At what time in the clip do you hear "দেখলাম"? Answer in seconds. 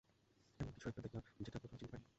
1.05-1.21